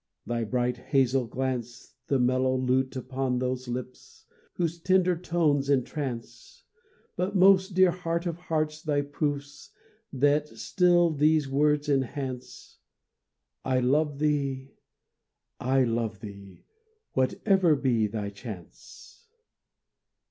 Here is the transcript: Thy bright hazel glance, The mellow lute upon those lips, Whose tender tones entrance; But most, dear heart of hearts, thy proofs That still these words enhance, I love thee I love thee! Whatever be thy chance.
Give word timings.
Thy 0.25 0.43
bright 0.43 0.77
hazel 0.77 1.27
glance, 1.27 1.93
The 2.07 2.17
mellow 2.17 2.57
lute 2.57 2.95
upon 2.95 3.37
those 3.37 3.67
lips, 3.67 4.25
Whose 4.53 4.79
tender 4.79 5.15
tones 5.15 5.69
entrance; 5.69 6.63
But 7.15 7.35
most, 7.35 7.75
dear 7.75 7.91
heart 7.91 8.25
of 8.25 8.35
hearts, 8.35 8.81
thy 8.81 9.03
proofs 9.03 9.69
That 10.11 10.47
still 10.57 11.11
these 11.11 11.47
words 11.47 11.87
enhance, 11.87 12.79
I 13.63 13.79
love 13.79 14.17
thee 14.17 14.73
I 15.59 15.83
love 15.83 16.19
thee! 16.21 16.65
Whatever 17.13 17.75
be 17.75 18.07
thy 18.07 18.31
chance. 18.31 19.27